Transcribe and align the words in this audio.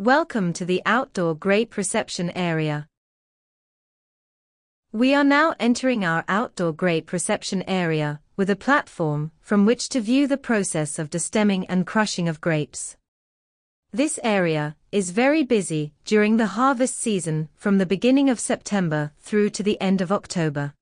Welcome 0.00 0.54
to 0.54 0.64
the 0.64 0.80
outdoor 0.86 1.34
grape 1.34 1.76
reception 1.76 2.30
area. 2.30 2.86
We 4.92 5.12
are 5.12 5.22
now 5.22 5.54
entering 5.60 6.06
our 6.06 6.24
outdoor 6.26 6.72
grape 6.72 7.12
reception 7.12 7.62
area 7.68 8.22
with 8.34 8.48
a 8.48 8.56
platform 8.56 9.30
from 9.42 9.66
which 9.66 9.90
to 9.90 10.00
view 10.00 10.26
the 10.26 10.38
process 10.38 10.98
of 10.98 11.10
destemming 11.10 11.66
and 11.68 11.86
crushing 11.86 12.30
of 12.30 12.40
grapes. 12.40 12.96
This 13.92 14.18
area 14.24 14.74
is 14.90 15.10
very 15.10 15.44
busy 15.44 15.92
during 16.06 16.38
the 16.38 16.56
harvest 16.56 16.96
season 16.96 17.50
from 17.54 17.76
the 17.76 17.84
beginning 17.84 18.30
of 18.30 18.40
September 18.40 19.12
through 19.18 19.50
to 19.50 19.62
the 19.62 19.78
end 19.82 20.00
of 20.00 20.10
October. 20.10 20.72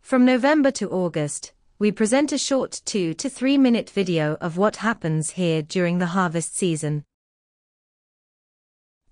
From 0.00 0.24
November 0.24 0.72
to 0.72 0.90
August, 0.90 1.52
we 1.78 1.92
present 1.92 2.32
a 2.32 2.38
short 2.38 2.82
2 2.84 3.14
to 3.14 3.28
3 3.30 3.58
minute 3.58 3.90
video 3.90 4.36
of 4.40 4.56
what 4.56 4.78
happens 4.78 5.30
here 5.38 5.62
during 5.62 5.98
the 5.98 6.14
harvest 6.18 6.56
season. 6.56 7.04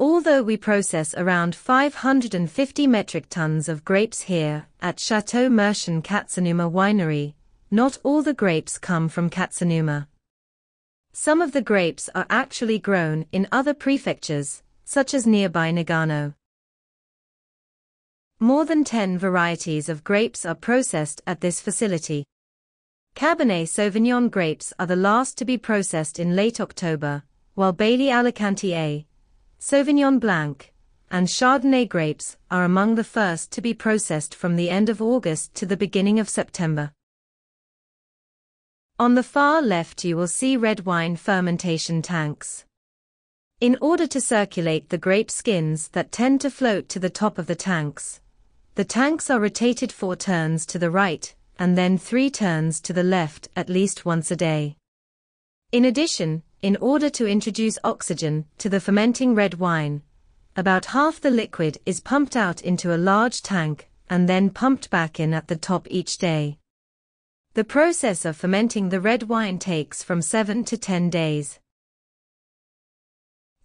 Although 0.00 0.42
we 0.42 0.56
process 0.56 1.14
around 1.14 1.54
550 1.54 2.86
metric 2.86 3.26
tons 3.28 3.68
of 3.68 3.84
grapes 3.84 4.22
here 4.22 4.66
at 4.80 4.98
Chateau 4.98 5.48
Mercian 5.48 6.02
Katsunuma 6.02 6.70
Winery, 6.70 7.34
not 7.70 7.98
all 8.02 8.22
the 8.22 8.34
grapes 8.34 8.78
come 8.78 9.08
from 9.08 9.30
Katsunuma. 9.30 10.08
Some 11.12 11.40
of 11.40 11.52
the 11.52 11.62
grapes 11.62 12.08
are 12.14 12.26
actually 12.30 12.78
grown 12.78 13.26
in 13.32 13.46
other 13.52 13.74
prefectures, 13.74 14.62
such 14.84 15.14
as 15.14 15.26
nearby 15.26 15.70
Nagano. 15.70 16.34
More 18.40 18.64
than 18.64 18.82
10 18.82 19.18
varieties 19.18 19.88
of 19.88 20.02
grapes 20.02 20.44
are 20.44 20.54
processed 20.54 21.22
at 21.26 21.40
this 21.40 21.60
facility. 21.60 22.24
Cabernet 23.14 23.68
Sauvignon 23.68 24.30
grapes 24.30 24.72
are 24.78 24.86
the 24.86 24.96
last 24.96 25.38
to 25.38 25.44
be 25.44 25.58
processed 25.58 26.18
in 26.18 26.34
late 26.34 26.60
October, 26.60 27.22
while 27.54 27.72
Bailey 27.72 28.10
Alicante 28.10 28.74
A, 28.74 29.06
Sauvignon 29.64 30.18
Blanc, 30.18 30.72
and 31.08 31.28
Chardonnay 31.28 31.88
grapes 31.88 32.36
are 32.50 32.64
among 32.64 32.96
the 32.96 33.04
first 33.04 33.52
to 33.52 33.60
be 33.60 33.72
processed 33.72 34.34
from 34.34 34.56
the 34.56 34.68
end 34.68 34.88
of 34.88 35.00
August 35.00 35.54
to 35.54 35.64
the 35.66 35.76
beginning 35.76 36.18
of 36.18 36.28
September. 36.28 36.90
On 38.98 39.14
the 39.14 39.22
far 39.22 39.62
left 39.62 40.04
you 40.04 40.16
will 40.16 40.26
see 40.26 40.56
red 40.56 40.84
wine 40.84 41.14
fermentation 41.14 42.02
tanks. 42.02 42.64
In 43.60 43.78
order 43.80 44.08
to 44.08 44.20
circulate 44.20 44.88
the 44.88 44.98
grape 44.98 45.30
skins 45.30 45.86
that 45.90 46.10
tend 46.10 46.40
to 46.40 46.50
float 46.50 46.88
to 46.88 46.98
the 46.98 47.08
top 47.08 47.38
of 47.38 47.46
the 47.46 47.54
tanks, 47.54 48.20
the 48.74 48.84
tanks 48.84 49.30
are 49.30 49.38
rotated 49.38 49.92
four 49.92 50.16
turns 50.16 50.66
to 50.66 50.78
the 50.80 50.90
right, 50.90 51.32
and 51.56 51.78
then 51.78 51.96
three 51.96 52.30
turns 52.30 52.80
to 52.80 52.92
the 52.92 53.04
left 53.04 53.46
at 53.54 53.68
least 53.68 54.04
once 54.04 54.32
a 54.32 54.36
day. 54.36 54.76
In 55.70 55.84
addition, 55.84 56.42
in 56.62 56.76
order 56.76 57.10
to 57.10 57.26
introduce 57.26 57.78
oxygen 57.82 58.46
to 58.56 58.68
the 58.68 58.80
fermenting 58.80 59.34
red 59.34 59.54
wine. 59.54 60.00
About 60.56 60.86
half 60.86 61.20
the 61.20 61.30
liquid 61.30 61.78
is 61.84 62.00
pumped 62.00 62.36
out 62.36 62.62
into 62.62 62.94
a 62.94 63.04
large 63.10 63.42
tank 63.42 63.90
and 64.08 64.28
then 64.28 64.48
pumped 64.48 64.88
back 64.88 65.18
in 65.18 65.34
at 65.34 65.48
the 65.48 65.56
top 65.56 65.88
each 65.90 66.18
day. 66.18 66.58
The 67.54 67.64
process 67.64 68.24
of 68.24 68.36
fermenting 68.36 68.90
the 68.90 69.00
red 69.00 69.24
wine 69.24 69.58
takes 69.58 70.02
from 70.02 70.22
7 70.22 70.64
to 70.64 70.78
10 70.78 71.10
days. 71.10 71.58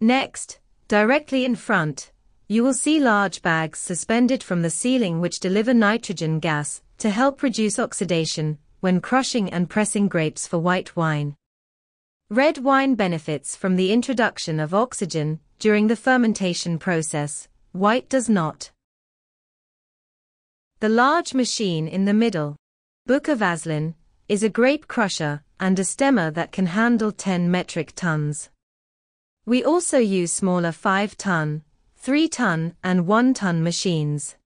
Next, 0.00 0.58
directly 0.88 1.44
in 1.44 1.54
front, 1.54 2.12
you 2.48 2.64
will 2.64 2.74
see 2.74 2.98
large 2.98 3.42
bags 3.42 3.78
suspended 3.78 4.42
from 4.42 4.62
the 4.62 4.70
ceiling 4.70 5.20
which 5.20 5.38
deliver 5.38 5.72
nitrogen 5.72 6.40
gas 6.40 6.82
to 6.98 7.10
help 7.10 7.42
reduce 7.42 7.78
oxidation 7.78 8.58
when 8.80 9.00
crushing 9.00 9.50
and 9.50 9.70
pressing 9.70 10.08
grapes 10.08 10.46
for 10.46 10.58
white 10.58 10.96
wine. 10.96 11.36
Red 12.30 12.58
wine 12.58 12.94
benefits 12.94 13.56
from 13.56 13.76
the 13.76 13.90
introduction 13.90 14.60
of 14.60 14.74
oxygen 14.74 15.40
during 15.58 15.86
the 15.86 15.96
fermentation 15.96 16.78
process, 16.78 17.48
white 17.72 18.06
does 18.10 18.28
not. 18.28 18.70
The 20.80 20.90
large 20.90 21.32
machine 21.32 21.88
in 21.88 22.04
the 22.04 22.12
middle, 22.12 22.56
Bucher 23.06 23.34
Vaslin, 23.34 23.94
is 24.28 24.42
a 24.42 24.50
grape 24.50 24.88
crusher 24.88 25.42
and 25.58 25.78
a 25.78 25.82
stemmer 25.82 26.30
that 26.34 26.52
can 26.52 26.66
handle 26.66 27.12
10 27.12 27.50
metric 27.50 27.94
tons. 27.96 28.50
We 29.46 29.64
also 29.64 29.96
use 29.96 30.30
smaller 30.30 30.72
5 30.72 31.16
ton, 31.16 31.62
3 31.96 32.28
ton 32.28 32.76
and 32.84 33.06
1 33.06 33.32
ton 33.32 33.62
machines. 33.62 34.36